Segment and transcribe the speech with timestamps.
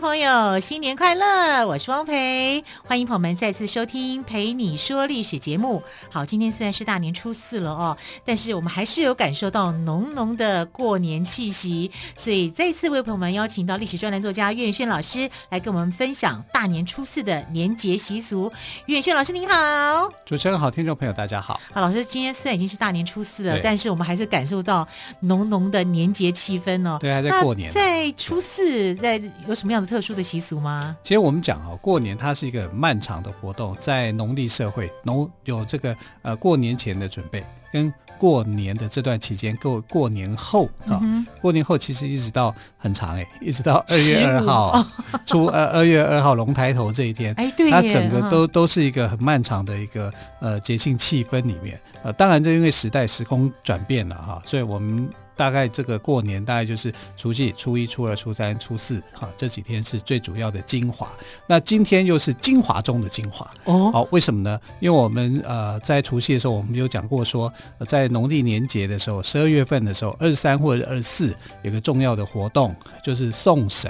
[0.00, 1.66] 朋友，新年快乐！
[1.66, 5.82] 我是汪培，欢迎朋友们再次收听《陪你说历史》节目。
[6.08, 18.52] 好，今天虽然是大年初四了哦，但是我们还是有感受到浓浓的过年气息，所以再次为朋友们邀请到历史专栏作家岳远轩老师来跟我们分享大年初四的年节习俗。
[18.86, 21.60] 岳远轩老师您好，主持人好，听众朋友大家好。
[21.74, 24.86] 好，老师，今天虽然已经是大年初四了，但是我们还是感受到
[25.20, 26.98] 浓浓的年节气氛哦。
[27.00, 27.68] 对，还在过年。
[27.72, 30.94] 在初四，在有什么样的特殊的习俗吗？
[31.02, 44.86] 其实我们讲啊，过年它是一个很漫长的活动，在农历社会，农有这个呃过年前的准备，跟过年的这段期间，过过年后啊，嗯、过年后其实一直到很长哎，一直到二月二号
[45.24, 55.08] 初呃二月二号龙抬头这一天，哎对，它整个都都是一个很漫长的一个呃节庆气氛里面，呃，当然这因为时代时空转变了哈，所以我们。
[55.38, 61.08] 大概这个过年大概就是除夕、初一、初二、初三、初四，哈，这几天是最主要的精华。
[61.46, 63.90] 那今天又是精华中的精华哦。
[63.92, 64.60] 好，为什么呢？
[64.80, 67.52] 因为我们呃在除夕的时候，我们有讲过说，
[67.86, 73.88] 在农历年节的时候，十二月份的时候，二十三或者二十四有个重要的活动，就是送神。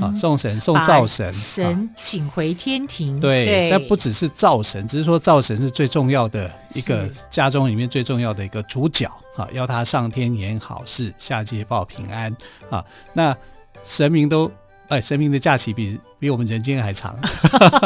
[0.00, 3.18] 啊，送神送灶神，神请回天庭。
[3.18, 9.06] 对，但不只是灶神，只是说灶神是最重要的一个家中里面最重要的一个主角
[9.36, 12.34] 啊，要他上天言好事，下界报平安
[12.70, 12.84] 啊。
[13.12, 13.36] 那
[13.84, 14.50] 神明都
[14.88, 17.16] 哎，神明的假期比比我们人间还长，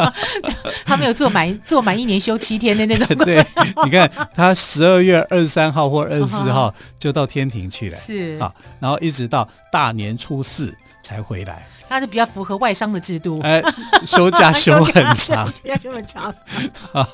[0.85, 3.07] 他没有做满做满一年休七天的那种。
[3.25, 3.43] 对，
[3.85, 11.65] 你看他十二月二十三号或二十四号就到天庭去了，是啊，然后一直到大年初四才回来。
[11.89, 13.61] 它是比较符合外商的制度，哎，
[14.05, 16.33] 休假休 很长，休假休很长，
[16.93, 17.07] 啊，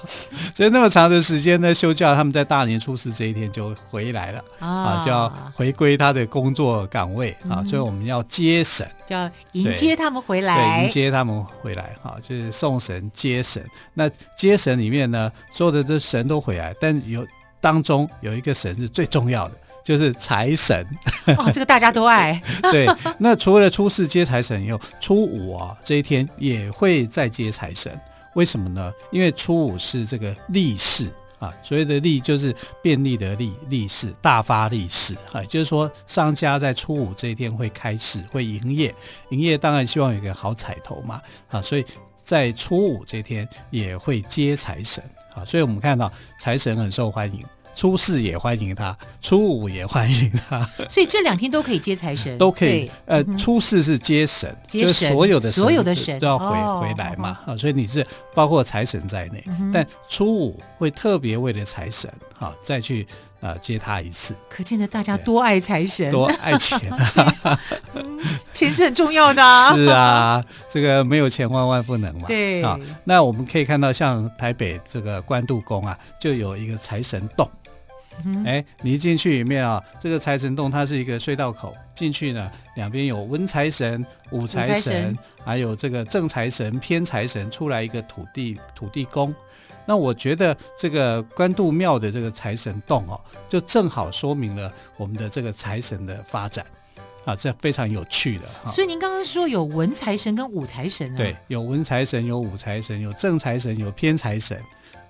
[0.54, 13.64] 所以那么长的时间呢，休假他们在大年初四这一天就回来了啊，就要回归他的工作岗位啊，所以我们要接神，就要迎接他们回来，对，迎接他们回来哈，就是送神接神。
[13.94, 17.26] 那接神里面呢，所有的的神都回来，但有
[17.62, 19.56] 当中有一个神是最重要的。
[19.84, 20.88] 就是财神
[21.38, 22.42] 哦，这个大家都爱。
[22.72, 22.88] 对，
[23.20, 28.00] 那除了初四接财神以后，初五啊这一天也会再接财神。
[28.36, 28.92] 为什么呢？
[29.12, 38.96] 因为初五是这个利市啊，所谓的利就是便利的利，利市大发利市啊，就是说商家在初五这一天会开市，会营业，
[39.30, 41.86] 营业当然希望有个好彩头嘛啊，所以
[42.24, 45.04] 在初五这一天也会接财神
[45.36, 47.44] 啊，所以我们看到财神很受欢迎。
[47.76, 52.90] 初四也欢迎他，初五也欢迎他，所以这两天都可以接财神，都可以。
[53.06, 63.08] 呃，初四是接神，接神就是所有的所有的神都要回、哦、回来嘛啊，所以你是包括财神在内，嗯、但初五会特别为了财神哈再去
[63.40, 64.36] 呃接他一次。
[64.50, 67.60] 可见得大家多爱财神，多爱钱啊，
[68.54, 69.76] 钱是很重要的啊。
[69.76, 72.28] 是啊，这个没有钱万万不能嘛。
[72.28, 77.50] 对啊，那我们可以看到，像台北这个关渡宫啊，就有一个财神洞。
[78.46, 89.34] 哎、嗯，你一进去里面啊，这个财神洞它是一个隧道口，进去呢，两边有文财神、武财神，还有这个正财神、偏财神，出来一个土地土地公。
[89.86, 93.20] 那我觉得这个官渡庙的这个财神洞哦，
[93.50, 96.66] 就正好说明了我们的这个财神的发展
[97.26, 98.72] 啊，这非常有趣的。
[98.72, 101.18] 所以您刚刚说有文财神跟武财神啊？
[101.18, 104.58] 对，有文财神，有武财神，有正财神，有偏财神。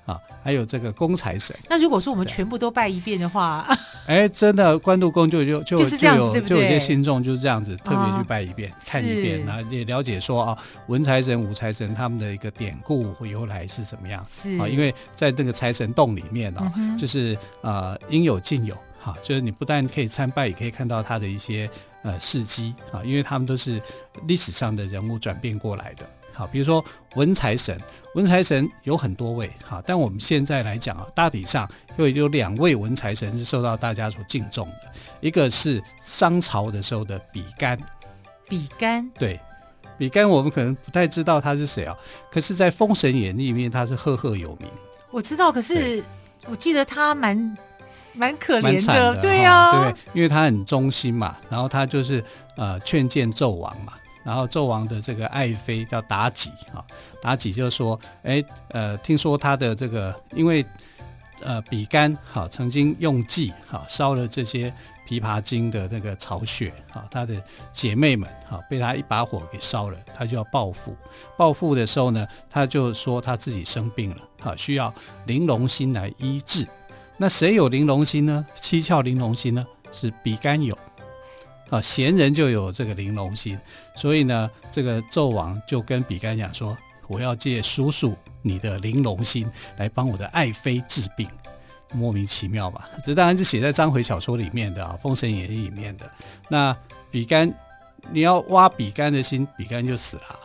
[0.06, 1.56] 啊，还有这个公财神。
[1.70, 3.66] 那如果说我们全部都拜一遍的话，
[4.06, 6.58] 哎，真的关渡宫就就就就是这样子，就有对不对？
[6.58, 10.58] 就有些信众就是这样子，特别去拜一遍，哦、看一遍，然后也了解说啊，
[10.88, 14.26] 文财神、武财神他们的一个典故由来是怎么样。
[14.30, 21.70] 是啊，因为在这个财神洞里面啊，嗯、就是呃应有尽有哈、啊，就是你不但可以参拜，也可以看到他的一些
[22.04, 23.82] 呃事迹啊，因为他们都是
[24.28, 26.06] 历史上的人物转变过来的。
[26.34, 26.84] 好，比如说
[27.16, 27.80] 文财神，
[28.16, 34.92] 文财神有很多位，好，但我们现在来讲啊，大体上又有两位文财神是受到大家所敬重的，
[35.22, 37.80] 一个是商朝的时候的比干，
[38.50, 39.40] 比干，对，
[39.98, 41.96] 比干我们可能不太知道他是谁啊，
[42.32, 44.68] 可是，在《封神演义》里面他是赫赫有名。
[45.12, 46.04] 我知道，可是
[46.48, 47.58] 我记得他蛮
[48.14, 52.24] 蛮可怜的，对呀、啊，对，因为他很忠心嘛，然后他就是
[52.58, 53.94] 呃劝谏纣王嘛，
[54.24, 56.84] 然后纣王的这个爱妃叫妲己啊，
[57.22, 60.66] 妲己就说，哎，呃，听说他的这个因为
[61.42, 64.74] 呃比干哈曾经用计哈烧了这些
[65.08, 67.36] 琵琶精的那个巢穴啊，他的
[67.72, 70.96] 姐妹们哈被他一把火给烧了，他就要报复，
[71.38, 74.94] 报复的时候呢，他就说他自己生病了啊，需要
[75.26, 76.66] 玲珑心来医治。
[77.18, 78.46] 那谁有玲珑心呢？
[78.56, 79.66] 七窍玲珑心呢？
[79.92, 80.76] 是比干有
[81.74, 83.58] 啊，贤人就有这个玲珑心，
[83.96, 86.78] 所以呢，这个纣王就跟比干讲说
[87.10, 91.28] ：“我要借叔叔你的玲珑心来帮我的爱妃治病。”
[91.96, 92.88] 莫名其妙吧？
[93.04, 96.08] 这当然是写在章回小说里面的啊，《封神演义》里面的。
[96.48, 96.76] 那
[97.10, 97.52] 比干，
[98.12, 100.40] 你要挖比干的心，比干就死了，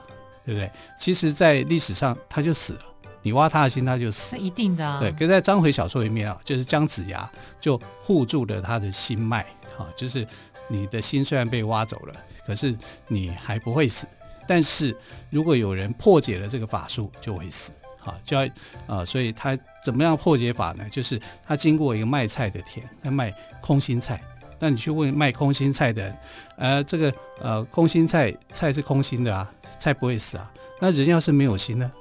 [0.46, 0.70] 对不对？
[0.98, 2.80] 其实，在历史上他就死了。
[3.22, 4.36] 你挖他的心，他就死。
[4.36, 4.98] 那一定的啊。
[5.00, 7.28] 对，跟在章回小说里面啊，就是姜子牙
[7.60, 9.40] 就护住了他的心脉
[9.78, 10.26] 啊，就是
[10.68, 12.14] 你的心虽然被挖走了，
[12.46, 12.74] 可是
[13.06, 14.06] 你还不会死。
[14.46, 14.96] 但是
[15.30, 17.72] 如果有人破解了这个法术，就会死。
[17.98, 18.48] 好，就要
[18.86, 20.88] 啊，所以他怎么样破解法呢？
[20.90, 24.22] 就是他经过一个卖菜的田，他卖空心菜。
[24.58, 26.16] 那你去问卖空心菜的，
[26.56, 30.50] 呃，这个呃空心菜菜是空心的啊，菜不会死啊。
[30.80, 31.92] 那人要是没有心呢？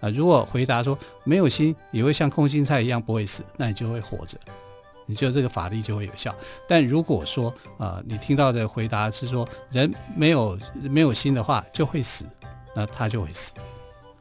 [0.00, 4.36] 啊，如果回答说没有心也会像空心菜一样不会死，那你就会活着，
[5.06, 6.34] 你就这个法力就会有效。
[6.68, 12.26] 但如果说啊，你听到的回答是说人没有没有心的话就会死，
[12.74, 13.52] 那他就会死。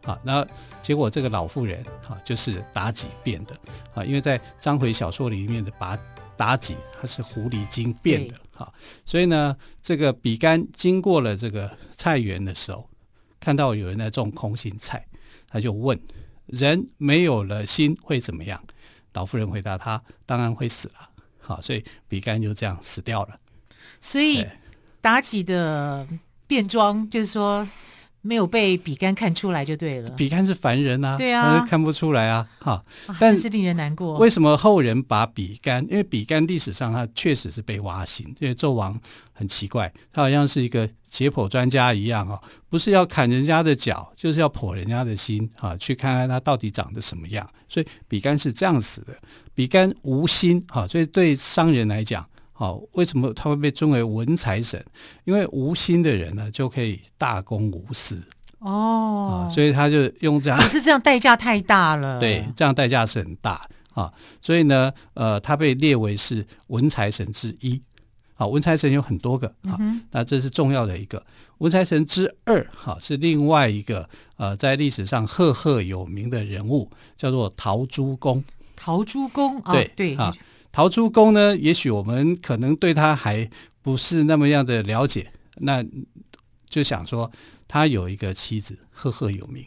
[0.03, 0.45] 啊，那
[0.81, 3.55] 结果这个老妇人啊就是妲己变的
[3.93, 5.97] 啊，因为在章回小说里面的妲
[6.37, 8.71] 妲己她是狐狸精变的啊，
[9.05, 12.89] 所以呢，这个比干经过了这个菜园的时候，
[13.39, 15.05] 看到有人在种空心菜。
[15.47, 15.99] 他就问：
[16.47, 18.59] 人没有了心会怎么样？
[19.13, 21.09] 老妇人回答他：当然会死了。
[21.39, 23.39] 好，所以比干就这样死掉了。
[23.99, 24.45] 所以
[25.01, 26.07] 妲己的
[26.47, 27.67] 变装就是说。
[28.23, 30.09] 没有被比干看出来就对了。
[30.11, 32.81] 比干是凡人啊，对啊，看不出来啊，哈。
[33.05, 34.17] 啊、但是令人难过。
[34.17, 35.83] 为什么后人把比干？
[35.89, 38.99] 因为比干历史上他确实是被挖心，因为纣王
[39.33, 47.47] 很奇怪，他好像是一个解剖专家一样哈，不是要砍人家的脚，就是要剖人家的心啊，去看看他到底长得什么样。
[47.67, 49.13] 所以比干是这样死的。
[49.53, 52.25] 比干无心哈，所以对商人来讲。
[52.55, 54.83] 好，为什么他会被尊为文财神？
[55.25, 58.21] 因为无心的人呢，就可以大公无私
[58.59, 60.57] 哦，所以他就用这样。
[60.59, 62.19] 可是这样代价太大了。
[62.21, 64.13] 对，这样代价是很大啊。
[64.39, 67.81] 所以呢，呃，他被列为是文财神之一。
[68.35, 69.77] 好，文财神有很多个啊，
[70.11, 71.25] 那这是重要的一个。
[71.57, 74.07] 文财神之二，好，是另外一个
[74.37, 78.43] 呃，在历史上赫赫有名的人物，叫做陶朱公。
[78.75, 80.33] 陶朱公，对对啊。
[80.73, 83.47] 陶朱公呢，也许我们可能对他还
[83.83, 85.85] 不是那么样的了解，那
[86.67, 87.31] 就想说
[87.67, 89.63] 他有一个妻子赫赫有名，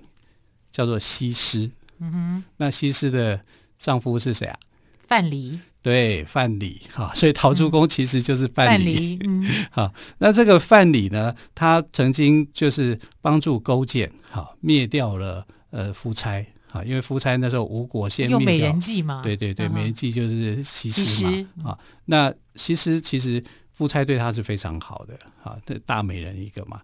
[0.73, 1.71] 叫做西施。
[2.01, 3.41] 嗯哼，那西施的
[3.79, 4.59] 丈夫是谁啊？
[5.07, 5.61] 范蠡。
[5.81, 6.77] 对，范蠡。
[6.93, 9.17] 哈，所以陶朱公其实就是范蠡。
[9.25, 16.45] 嗯， 好，那这个范蠡呢，他曾经就是帮助勾践，好灭掉了呃夫差。
[16.77, 21.71] 啊，因为夫差那时候吴国先用美人计嘛，对对对，美人计就是西施嘛。
[21.71, 23.43] 啊，那西施其实
[23.73, 26.81] 夫差对她是非常好的，啊，大美人一个嘛。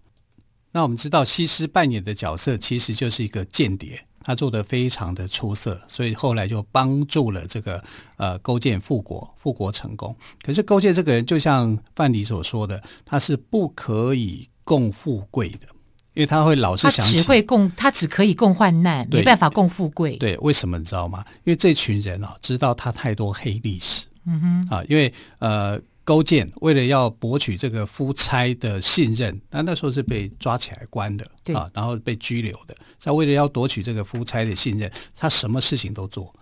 [0.71, 7.83] 那我们知道西施扮演的角色其实就是一个间谍，她做的非常的出色，所以后来就帮助了这个
[8.17, 10.15] 呃勾践复国，复国成功。
[10.41, 15.67] 可是勾践这个人就像范蠡所说的，他是不可以共富贵的。
[16.13, 20.15] 因为他会老是想起，他只会共，他只可以共患难，没办法共富贵。
[20.17, 21.25] 对，为什么你知道吗？
[21.43, 24.05] 因为这群人啊，知道他太多黑历史。
[24.25, 24.39] 嗯
[24.69, 32.75] 哼，啊，因为呃，勾践为了要博取这个夫差的信任，那那时候是被抓起来关的，对啊，然后被拘留的。
[33.01, 36.33] 他为了要夺取这个夫差的信任，他什么事情都做，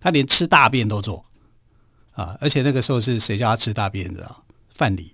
[0.00, 1.24] 他连吃大便都做
[2.12, 2.36] 啊！
[2.40, 4.36] 而且那个时候是谁叫他吃大便的？
[4.68, 5.10] 范蠡，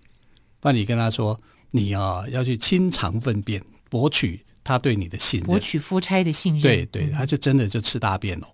[0.60, 1.38] 范蠡跟他说
[1.70, 6.62] ：“你啊，要去清肠粪便。”博取他对你的信任，博取夫差的信任。
[6.62, 8.46] 对对，他就真的就吃大便了。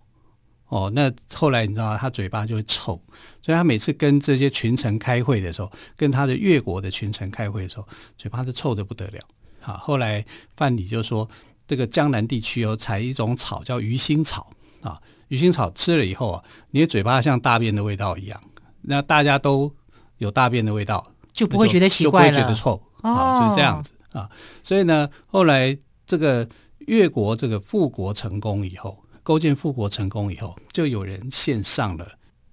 [0.68, 2.94] 哦，那后来你知道，他嘴巴就会臭，
[3.42, 7.86] 所以他每次跟这些群臣开会的时候，跟他的越国的群臣开会的时候，
[8.16, 9.20] 嘴巴都臭的不得了。
[9.60, 10.24] 啊，后来
[10.56, 11.28] 范蠡就说，
[11.66, 14.98] 这个江南地区有采一种草叫鱼腥草啊，
[15.28, 18.40] 鱼腥草吃了以后啊，你的嘴巴像大便的味道一样，
[18.80, 19.70] 那大家都
[20.16, 23.92] 有大便的味道，就不会觉得奇怪了，就不会觉得臭啊，就是这样子。
[24.12, 24.30] 啊，
[24.62, 25.76] 所以呢，后来
[26.06, 26.48] 这个
[26.86, 32.06] 越国这个复国成功以后，勾践复国成功以后，就有人献上了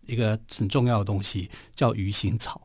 [0.06, 2.62] 一个很重要的东西，叫鱼腥草。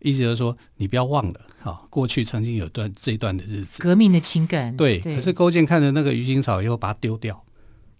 [0.00, 4.76] 意思就是说，你不要忘了，啊，过去曾经有段这一段的日子，革命的情感。
[4.76, 7.44] 对，对可是勾践看着那个鱼腥草以后，把它丢掉，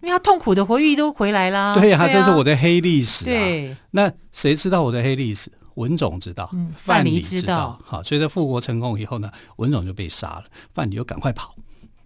[0.01, 1.77] 因为他痛苦的回忆都回来了。
[1.77, 3.27] 对呀、啊，这是我的黑历史啊。
[3.27, 5.51] 对，那谁知道我的黑历史？
[5.79, 7.79] 文种知道，嗯、范蠡知道。
[7.83, 11.55] 好，所以在复国成功以后呢，文种就被杀了，范蠡就赶快跑。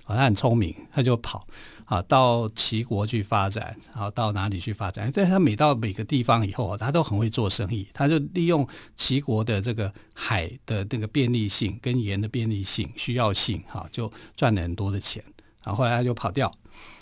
[0.05, 1.47] 啊，他很聪明，他就跑。
[1.85, 5.11] 啊，到齐国去发展，然后到哪里去发展？
[5.13, 7.87] 但他每到每个地方以后，他都很会做生意。
[7.93, 8.65] 他就利用
[8.95, 15.23] 齐国的这个海的那个便利性跟盐的便利性需要性，哈，就赚了很多的钱。
[15.61, 16.51] 然后后来他就跑掉，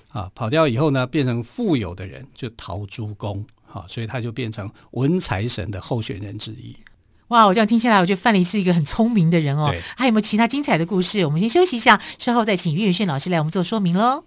[0.10, 6.76] 啊，跑掉以后呢，变成富有的人，就陶朱公，哈，所以他就变成文财神的候选人之一。
[7.30, 9.70] 哇，我这样听下来，我觉得范蠡是一个很聪明的人哦。
[9.72, 11.26] 对还有没有其他精彩的故事？
[11.26, 14.26] 我们先休息一下，稍后再请岳轩老师来我们做说明喽。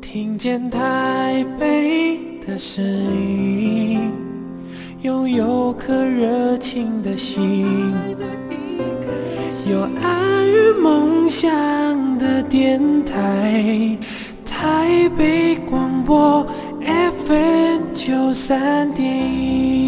[0.00, 4.10] 听见台北的声音，
[5.02, 7.94] 拥有颗热情的心，
[9.70, 11.48] 有爱与梦想
[12.18, 13.96] 的电台，
[14.44, 16.44] 台北广播
[17.24, 19.79] FM 九三点一。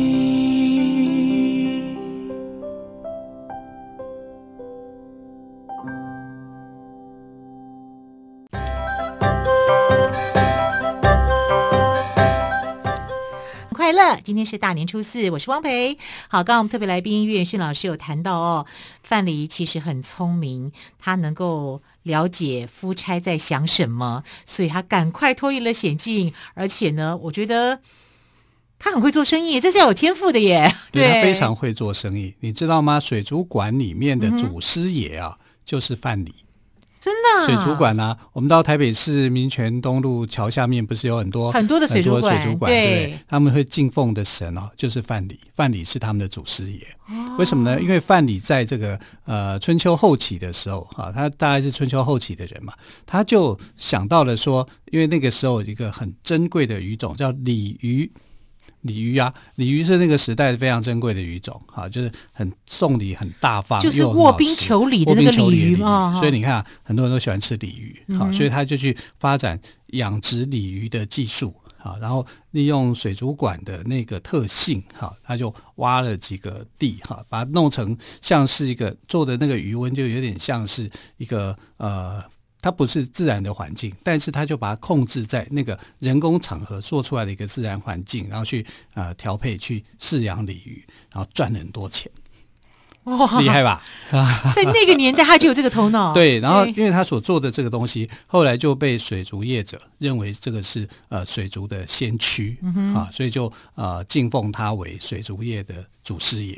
[14.23, 15.99] 今天是大年初四，我是汪培。
[16.29, 18.67] 好，刚刚我们特别来宾岳迅老师有谈到哦，
[19.03, 26.33] 范蠡其实很聪明，他能够了解夫差在想什么，所以他赶快脱离了险境。
[26.55, 27.81] 而且呢，我觉得
[28.79, 30.73] 他很会做生意，这是要有天赋的耶。
[30.93, 33.01] 对，对他非常会做生意，你知道吗？
[33.01, 36.33] 水族馆里面的祖师爷啊，嗯、就是范蠡。
[37.03, 42.39] 真的、啊、水族馆啊，我们到台北市民权东路桥下面，不是有很多很多的水族馆？
[42.41, 45.37] 对，对，他们会敬奉的神哦，就是范蠡。
[45.53, 46.79] 范蠡是他们的祖师爷。
[47.09, 47.81] 哦、为什么呢？
[47.83, 52.73] 因为范蠡在这个呃春秋后期的时候啊，他大概是春秋后期的人嘛，
[53.05, 58.09] 他就想到了说，因为那个时候有一个很珍贵的鱼种叫鲤鱼。
[58.83, 66.15] 鲤鱼啊，鲤鱼是那个时代非常珍贵的鱼种，哈，就是很送礼很大方，就是卧冰求鲤的那个鲤鱼嘛。
[66.19, 69.59] 所以你看，很多人都喜欢吃鲤鱼，好，所以他就去发展
[69.89, 82.23] 养殖鲤鱼的技术，好，然后利用水族馆的那个特性，哈，他就挖了几个地，哈，把它弄成像是一个做的那个鱼温，就有点像是一个呃。
[82.63, 88.65] 它不是自然的环境，但是它就把它控制在那个人工场合做出来的一个自然环境，然后去
[88.95, 92.11] 呃调配去饲养鲤鱼，然后赚了很多钱，
[93.03, 93.85] 哇，厉害吧？
[94.55, 96.15] 在那个年代他就有这个头脑。
[96.15, 102.57] 对，然后因为他所做的这个东西，后来就被水族业者认为这个是呃水族的先驱，
[102.95, 106.57] 啊，所以就呃敬奉他为水族业的祖师爷。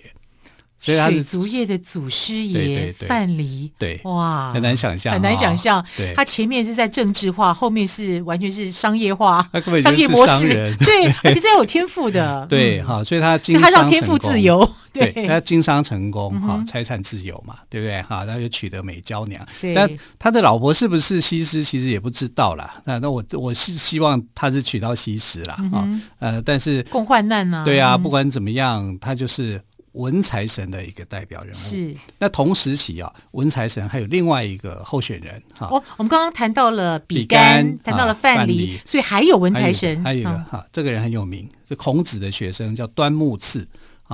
[0.84, 5.84] 水族业的祖师爷范蠡，对，哇，很难想象，很难想象。
[5.96, 9.48] 对，他前面是在政治化，后面是完全是商业化，
[9.82, 10.76] 商业模式。
[10.84, 12.46] 对， 而且这有天赋的。
[12.50, 18.02] 对，哈，所以他经商他让天赋自由，对，他经商成功，哈，财产自由嘛，对不对？
[18.02, 19.44] 哈，然后又娶得美娇娘。
[19.74, 22.74] 但他的老婆是不是西施，其实也不知道啦。
[22.84, 25.88] 那那我我是希望他是娶到西施啦，啊，
[26.18, 27.62] 呃，但是共患难呢？
[27.64, 29.60] 对啊，不管怎么样，他就是。
[29.94, 31.96] 文财神的一个代表人物是。
[32.18, 35.66] 那同时期啊，文财神还有另外一个候选人哈。
[35.70, 43.66] 哦，我们刚刚谈到了比干，谈到了范蠡，所以还有文财神，还有一个哈，这个人很有名，是孔子的学生，叫端木赐。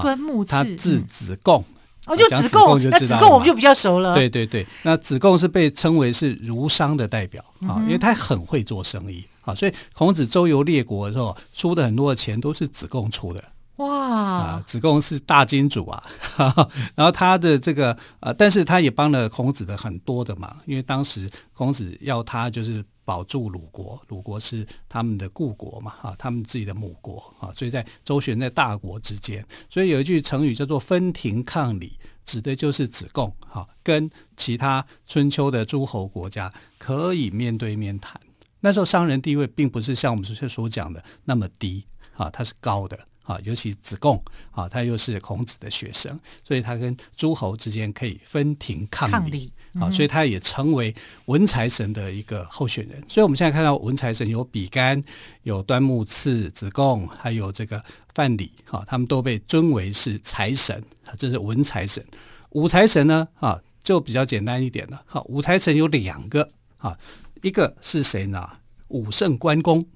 [0.03, 1.65] 端木赐，他字子贡。
[2.07, 4.15] 哦，就子贡，那子贡我们就比较熟了。
[4.15, 13.45] 对对对，那子贡是被称为是儒商的代表啊，因为他很会做生意啊，所以孔子周游列国的时候，出的很多的钱都是子贡出的。
[13.81, 14.63] 哇啊！
[14.67, 38.21] 子贡是大金主啊，哈哈，然后他的这个呃，但是他也帮了孔子的很多的忙，因为当时孔子要他就是保住鲁国，鲁国是他们的故国嘛，哈，他们自己的母国啊，所以在周旋在大国之间，所以有一句成语叫做分庭抗礼，指的就是子贡哈，跟其他春秋的诸侯国家可以面对面谈。
[38.61, 42.99] 那时候商人地位并不是像我们之前所讲的那么低啊，他是高的。
[43.31, 44.21] 啊，尤其子贡
[44.51, 50.93] 啊，他又是孔子的学生，所以他跟诸侯之间可以分庭抗礼，啊，所以他也成为
[51.27, 53.01] 文财神的一个候选人。
[53.09, 55.01] 所以我们现在看到文财神有比干、
[55.45, 57.81] 有端木赐、子贡，还有这个
[58.15, 60.83] 范蠡，哈，他们都被尊为是财神，
[61.17, 62.05] 这是文财神。
[62.51, 65.01] 武财神呢，啊，就比较简单一点了。
[65.07, 66.99] 好，武财神有两个，啊，
[67.43, 68.51] 一个是谁呢？
[68.89, 69.87] 武圣关公。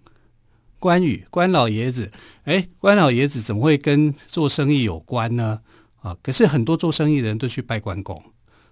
[0.84, 2.12] 关羽，关老爷子，
[2.42, 5.60] 哎，关老爷子怎么会跟做生意有关呢？
[6.02, 8.22] 啊，可是很多做生意的人都去拜关公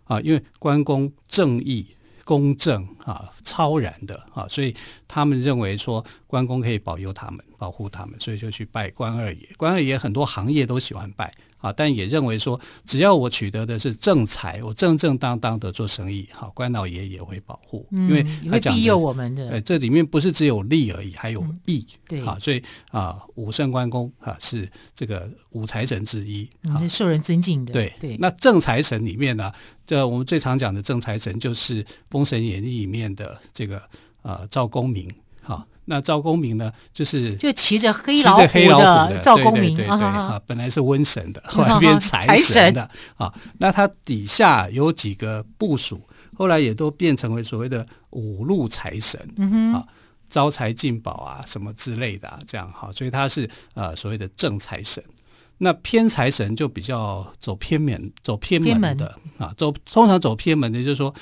[0.04, 4.76] 啊，因为关公正义、公正啊，超然的啊，所以
[5.08, 9.46] 他们认为说关公可以保佑他们、保护他们，所以就去拜关二爷。
[9.58, 11.30] 关二爷很多行业都喜欢拜。
[11.58, 19.48] 啊，但也认为说，只要我取得的是正财，我正正当当的做生意，好，关老爷也会保护，嗯、因为他讲庇佑我们的。
[19.48, 21.86] 呃，这里面不是只有利而已，还有义。
[21.88, 22.60] 嗯、对，好，所以
[22.90, 27.72] 啊，武圣关公啊是这个武财神之一，嗯，是受人尊敬的。
[27.72, 28.16] 对对。
[28.16, 29.52] 那正财神里面呢，
[29.86, 33.80] 这我们最常讲的正财神就是《封神演义》里面的这个
[34.22, 35.08] 呃赵公明，
[35.42, 35.66] 好。
[35.86, 43.34] 那赵公明呢，就是就骑着黑老虎的赵公明，对对对，对啊，本来是瘟神的， 后来变财神的啊。
[43.58, 46.00] 那他底下有几个部属，
[46.38, 49.84] 后来也都变成为所谓的五路财神，嗯啊，
[50.30, 52.88] 招财进宝啊，什么之类的，啊，这样哈。
[52.92, 55.02] 所以他是呃所谓的正财神。
[55.58, 61.12] 那偏财神就比较走偏门，走偏门的啊，走通常走偏门的，就是说。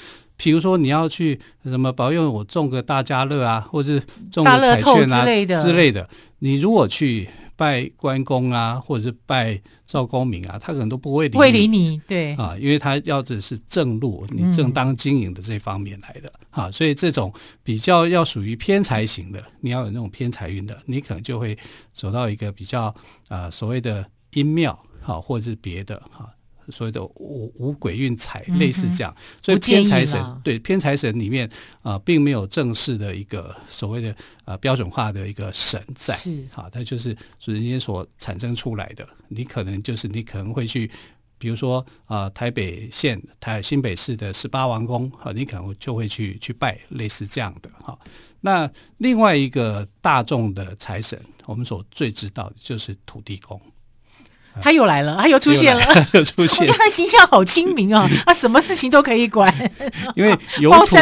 [0.42, 5.62] 比如说你要去什么保佑我中个大家乐啊，或者是中个彩券啊之类的。
[5.62, 12.32] 之类的，你如果去拜关公啊，或者是拜赵公明啊，他可能都不会理你，会理你，对。
[12.36, 17.30] 啊，因为他要的是正路，你正当经营的这方面来的，嗯、啊，所以这种
[17.62, 21.54] 比较要属于偏财型的，你要有那种偏财运的，你可能就会
[21.92, 22.94] 走到一个比较
[23.28, 26.24] 啊所谓的阴庙，好、啊，或者是别的哈。
[26.24, 26.39] 啊
[26.70, 31.48] 所谓的五五鬼运财类似这样，所以偏财神对偏财神里面
[31.82, 34.14] 啊、呃，并没有正式的一个所谓的
[34.44, 39.06] 呃标准化的一个神在，是好，它就是人间所产生出来的。
[39.28, 40.90] 你可能就是你可能会去，
[41.38, 47.98] 比如说啊、呃，台北县台新北市的十八王公啊，你可能就会去去拜类似这样的哈。
[48.40, 53.60] 那另外一个大众的财神，我们所最知道的就是土地公。
[54.60, 55.82] 他又来了，他又出现了，
[56.12, 56.66] 又出现。
[56.72, 59.52] 他的形象好亲民啊，他什么事情都可以管，
[60.16, 60.96] 因为有土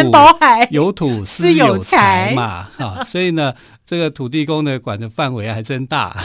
[0.70, 3.54] 有土司有财嘛啊，所以呢，
[3.86, 6.16] 这个土地公呢管的范围还真大，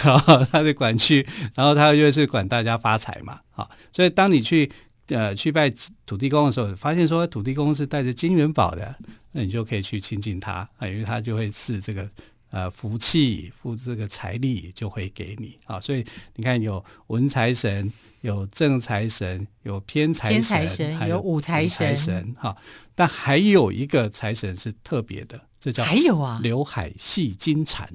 [0.51, 4.71] 他的管区，然后他又是管大家发财嘛啊，所以当你去
[5.07, 5.71] 呃去拜
[6.05, 8.95] 土地公的时候，发现说土地公是带着金元宝的，
[9.31, 12.07] 那你就可以去亲近他啊，因为他就会赐这个。
[12.53, 22.55] 呃，福气、福这个财力就会给你啊，所以你看，有文财神，有正财神，有偏财神，神还有武财神哈。
[22.93, 27.87] 但还有一个财神是特别的，这叫还有啊，刘海戏金蟾。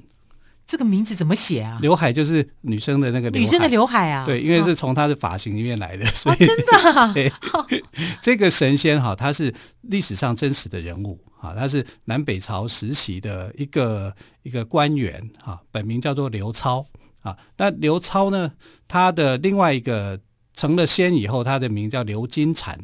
[0.66, 1.79] 这个名字怎么写啊？
[1.81, 4.27] 刘海就是女生的那个刘海，女生的刘海啊。
[4.27, 7.12] 对，因为是从她的发型里面来的，哦、所以、哦、真的、啊。
[7.14, 7.33] 对，
[8.21, 16.87] 这个神仙哈，他是历史上真实的人物啊，他是南北朝时期的一个一个官员啊，本名叫做刘超
[17.20, 17.37] 啊。
[17.57, 18.53] 那刘超呢，
[18.87, 20.20] 他的另外一个
[20.55, 22.79] 成了仙以后，他的名叫刘金蝉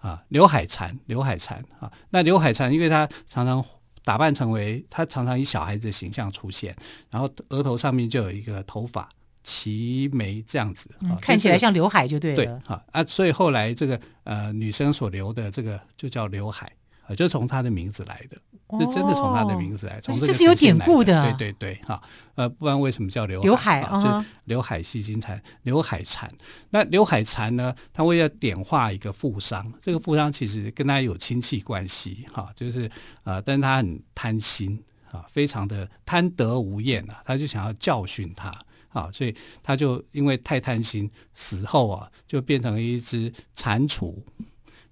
[0.00, 1.90] 啊，刘海蝉，刘海蝉啊。
[2.10, 3.64] 那刘海蝉，因为他常常。
[4.02, 6.74] 打扮成为他常常以小孩子的形象出现，
[7.10, 9.06] 然后额头上面就有一个头发
[9.44, 12.36] 齐眉这样子，嗯，看起来像刘海就对了。
[12.36, 16.72] 对啊啊，所以后来这个呃女生所留的这个就叫刘海
[17.10, 18.38] 啊，就从他的名字来的。
[18.78, 21.24] 是真的从他的名字来，从、哦、这是有典故的。
[21.36, 22.00] 对对对，哈，
[22.36, 24.00] 呃，不然为什么叫刘刘海啊？
[24.00, 26.32] 就刘海戏金蝉，刘海蝉。
[26.70, 27.74] 那刘海蝉呢？
[27.92, 32.88] 他为了点化一个富商，这个富商其实跟他有亲戚关系，哈，就是
[33.24, 38.56] 呃，但是他很贪心啊，非常的贪得无厌啊，他就想要教训他
[38.90, 44.14] 啊，所以他就因为太贪心，死后啊，就变成了一只蟾蜍，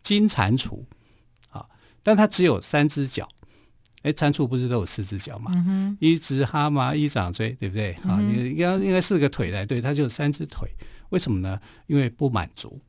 [0.03, 0.98] 金蟾蜍啊，
[2.09, 3.29] 但他只有三只脚。
[4.01, 5.53] 哎，蟾蜍不是都有四只脚吗？
[5.55, 7.93] 嗯、一只蛤蟆一掌锥，对不对？
[8.05, 10.67] 啊、嗯，应该应该四个腿来对，它就有三只腿。
[11.11, 11.61] 为什么呢？
[11.87, 12.81] 因为不满足。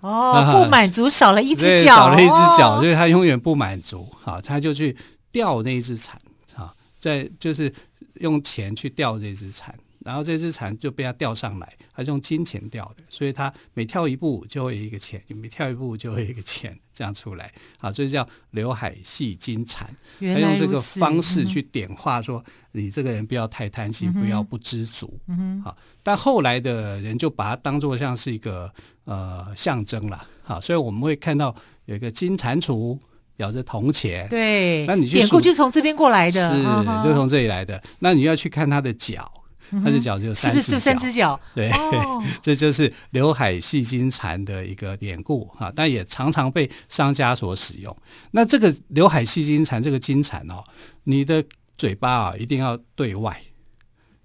[0.00, 4.06] 哦， 啊、不满足，少了一只脚，少了一只脚，所以它永远不满足。
[4.20, 4.94] 好，他就去
[5.32, 6.20] 钓那一只蝉，
[6.54, 7.72] 啊，在就是
[8.16, 28.68] 用钱去钓这只蝉，然后这只蝉就被它钓上来，它是用金钱钓的，所以它每跳一步就会有一个钱，每跳一步就会有一个钱这样出来，啊，所以叫刘海戏金蝉，他用这个方式去点化说，你这个人不要太贪心，嗯、不要不知足，嗯哼，好，但后来的人就把它当做像是一个
[29.04, 32.98] 呃象征了，好，所以我们会看到有一个金蟾蜍。
[33.38, 36.64] 咬着铜钱，对，那你典故就从这边过来的，是，
[37.08, 37.80] 就从这里来的。
[38.00, 39.37] 那你要去看它的脚，
[39.70, 41.40] 它的脚就三只脚，是不是就三只脚？
[41.54, 47.96] 对，哦、 这就是刘海戏金蝉的一个典故哈，但也常常被商家所使用。
[48.32, 50.64] 那这个刘海戏金蝉，这个金蝉哦，
[51.04, 51.44] 你的
[51.76, 53.42] 嘴巴啊一定要对外，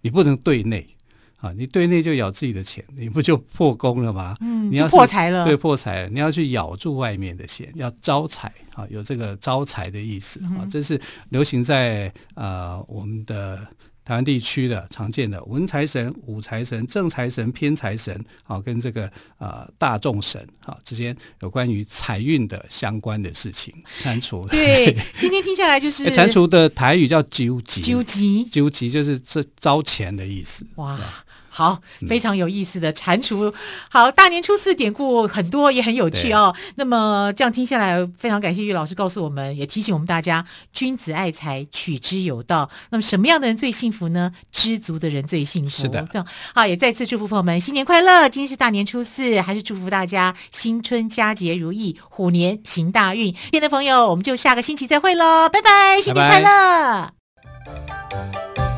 [0.01, 0.88] 你不能对内。
[1.43, 4.38] 啊，你对内就咬自己的钱，你不就破功了吗？
[4.39, 6.10] 嗯，你要破财了，对，破财了。
[6.10, 10.63] 你要去咬住外面的钱，要招财啊，有这个招财的意思啊。
[10.71, 10.97] 这是
[11.32, 13.67] 流行在呃我们的
[14.05, 23.73] 台湾地区的常见的文财神、武财神、正财神、偏财神好，跟这个呃大众神好之间有关于财运的相关的事情。
[23.95, 30.67] 蟾蜍，对，今天听下来就是蟾蜍的台语叫纠集，纠集，纠集就是这招钱的意思。
[30.75, 30.99] 哇。
[31.55, 33.53] 好，非常有意思的蟾蜍。
[33.91, 36.55] 好，大年初四典故很多，也很有趣哦。
[36.75, 42.67] 那么这样听下来，非常感谢玉老师告诉我们，也提醒我们大家：君子爱财，取之有道。
[42.89, 44.31] 那么什么样的人最幸福呢？
[44.51, 45.83] 知足的人最幸福。
[45.83, 46.07] 是的。
[46.11, 48.27] 这样好，也再次祝福朋友们新年快乐。
[48.27, 53.31] 今天是大年初四，还是祝福大家新春佳节如意，虎年行大运。
[53.31, 57.13] 亲爱的朋友，我们就下个星期再会喽，拜拜，新年快乐。
[57.63, 57.71] 拜
[58.55, 58.72] 拜。